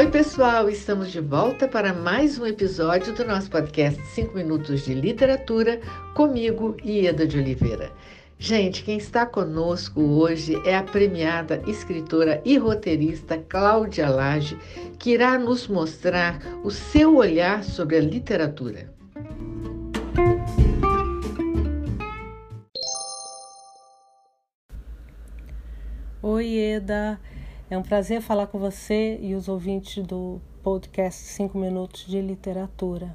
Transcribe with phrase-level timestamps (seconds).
[0.00, 4.94] Oi, pessoal, estamos de volta para mais um episódio do nosso podcast 5 Minutos de
[4.94, 5.78] Literatura,
[6.14, 7.92] comigo, Ieda de Oliveira.
[8.38, 14.56] Gente, quem está conosco hoje é a premiada escritora e roteirista Cláudia Lage,
[14.98, 18.90] que irá nos mostrar o seu olhar sobre a literatura.
[26.22, 27.20] Oi, Eda.
[27.70, 33.14] É um prazer falar com você e os ouvintes do podcast 5 Minutos de Literatura.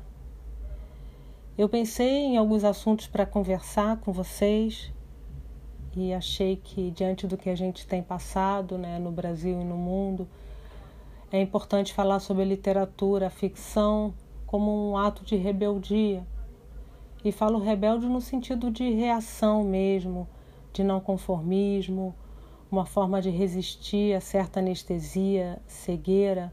[1.58, 4.94] Eu pensei em alguns assuntos para conversar com vocês
[5.94, 9.76] e achei que, diante do que a gente tem passado né, no Brasil e no
[9.76, 10.26] mundo,
[11.30, 14.14] é importante falar sobre a literatura, a ficção,
[14.48, 16.26] como um ato de rebeldia.
[17.26, 20.26] E falo rebelde no sentido de reação mesmo,
[20.72, 22.16] de não conformismo
[22.72, 26.52] uma forma de resistir a certa anestesia, cegueira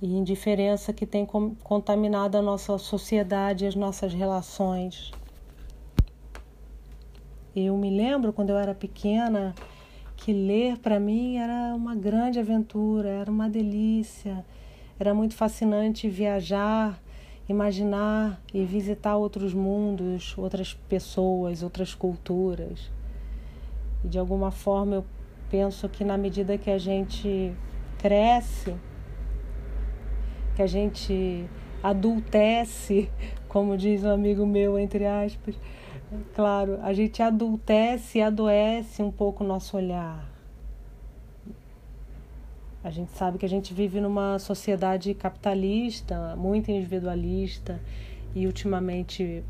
[0.00, 1.26] e indiferença que tem
[1.62, 5.10] contaminado a nossa sociedade e as nossas relações.
[7.54, 9.54] Eu me lembro quando eu era pequena
[10.16, 14.44] que ler para mim era uma grande aventura, era uma delícia,
[14.98, 17.00] era muito fascinante viajar,
[17.48, 22.90] imaginar e visitar outros mundos, outras pessoas, outras culturas.
[24.04, 25.04] E de alguma forma eu
[25.56, 27.50] penso que na medida que a gente
[27.96, 28.76] cresce,
[30.54, 31.48] que a gente
[31.82, 33.10] adultece,
[33.48, 35.58] como diz um amigo meu, entre aspas,
[36.34, 40.30] claro, a gente adultece e adoece um pouco o nosso olhar.
[42.84, 47.80] A gente sabe que a gente vive numa sociedade capitalista, muito individualista
[48.34, 49.42] e ultimamente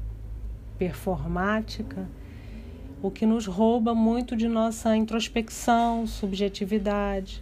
[0.79, 2.09] performática
[3.07, 7.41] o que nos rouba muito de nossa introspecção, subjetividade.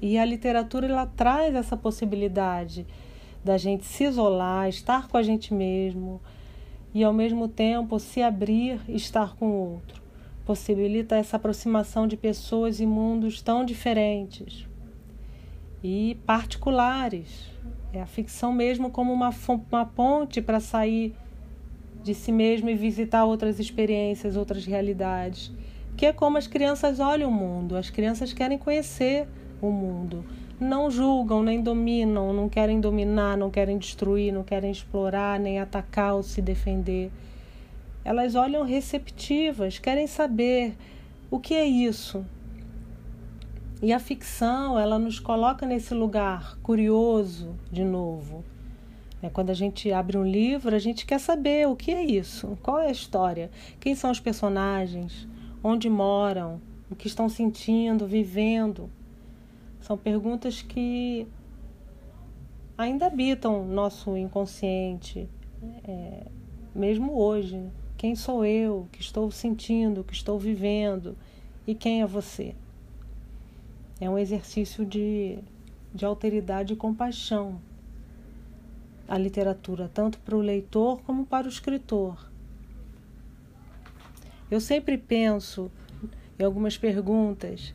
[0.00, 2.86] E a literatura ela traz essa possibilidade
[3.44, 6.18] da gente se isolar, estar com a gente mesmo
[6.94, 10.00] e ao mesmo tempo se abrir estar com o outro.
[10.46, 14.66] Possibilita essa aproximação de pessoas e mundos tão diferentes
[15.84, 17.50] e particulares.
[17.92, 19.28] É a ficção mesmo como uma,
[19.70, 21.14] uma ponte para sair
[22.02, 25.52] de si mesmo e visitar outras experiências, outras realidades.
[25.96, 27.76] Que é como as crianças olham o mundo.
[27.76, 29.26] As crianças querem conhecer
[29.60, 30.24] o mundo.
[30.58, 36.14] Não julgam, nem dominam, não querem dominar, não querem destruir, não querem explorar, nem atacar
[36.14, 37.10] ou se defender.
[38.04, 40.76] Elas olham receptivas, querem saber
[41.30, 42.24] o que é isso.
[43.80, 48.44] E a ficção, ela nos coloca nesse lugar curioso de novo
[49.30, 52.80] quando a gente abre um livro, a gente quer saber o que é isso, qual
[52.80, 55.28] é a história, quem são os personagens,
[55.62, 56.60] onde moram,
[56.90, 58.90] o que estão sentindo, vivendo.
[59.80, 61.26] São perguntas que
[62.76, 65.28] ainda habitam nosso inconsciente,
[65.84, 66.26] é,
[66.74, 67.64] mesmo hoje.
[67.96, 68.80] Quem sou eu?
[68.80, 70.00] O que estou sentindo?
[70.00, 71.16] O que estou vivendo?
[71.64, 72.56] E quem é você?
[74.00, 75.38] É um exercício de,
[75.94, 77.60] de alteridade e compaixão
[79.12, 82.16] a literatura, tanto para o leitor como para o escritor.
[84.50, 85.70] Eu sempre penso
[86.38, 87.74] em algumas perguntas.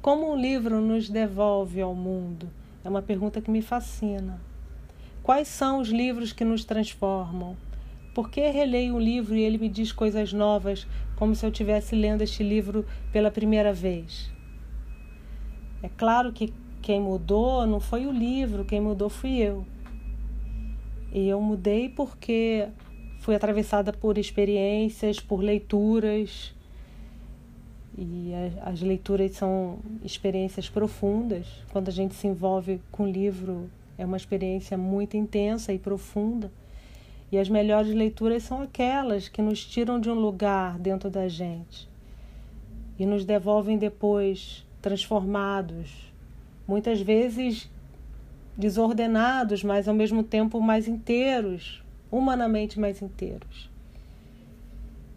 [0.00, 2.48] Como um livro nos devolve ao mundo?
[2.84, 4.40] É uma pergunta que me fascina.
[5.24, 7.56] Quais são os livros que nos transformam?
[8.14, 10.86] Por que releio um livro e ele me diz coisas novas,
[11.16, 14.30] como se eu estivesse lendo este livro pela primeira vez?
[15.82, 19.66] É claro que quem mudou não foi o livro, quem mudou fui eu.
[21.16, 22.68] E eu mudei porque
[23.20, 26.54] fui atravessada por experiências, por leituras.
[27.96, 31.46] E as leituras são experiências profundas.
[31.72, 36.52] Quando a gente se envolve com livro, é uma experiência muito intensa e profunda.
[37.32, 41.88] E as melhores leituras são aquelas que nos tiram de um lugar dentro da gente
[42.98, 46.12] e nos devolvem depois transformados,
[46.68, 47.70] muitas vezes
[48.56, 53.70] desordenados, mas ao mesmo tempo mais inteiros, humanamente mais inteiros.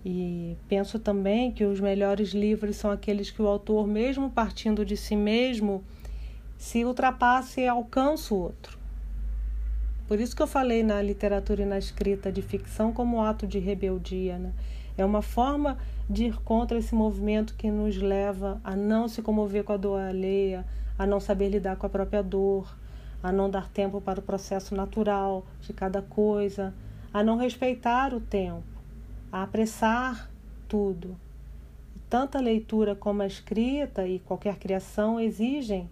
[0.05, 4.95] E penso também que os melhores livros são aqueles que o autor, mesmo partindo de
[4.95, 5.83] si mesmo,
[6.57, 8.77] se ultrapassa e alcança o outro.
[10.07, 13.59] Por isso que eu falei na literatura e na escrita de ficção como ato de
[13.59, 14.39] rebeldia.
[14.39, 14.51] Né?
[14.97, 15.77] É uma forma
[16.09, 19.99] de ir contra esse movimento que nos leva a não se comover com a dor
[19.99, 20.65] alheia,
[20.97, 22.75] a não saber lidar com a própria dor,
[23.21, 26.73] a não dar tempo para o processo natural de cada coisa,
[27.13, 28.63] a não respeitar o tempo,
[29.31, 30.29] a apressar
[30.67, 31.17] tudo.
[32.09, 35.89] Tanto a leitura como a escrita e qualquer criação exigem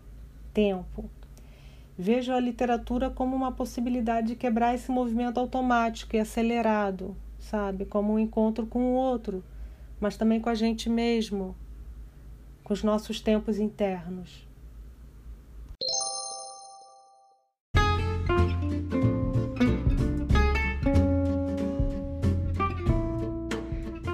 [0.53, 1.09] tempo.
[1.97, 7.85] Vejo a literatura como uma possibilidade de quebrar esse movimento automático e acelerado, sabe?
[7.85, 9.43] Como um encontro com o outro,
[9.99, 11.55] mas também com a gente mesmo,
[12.63, 14.46] com os nossos tempos internos.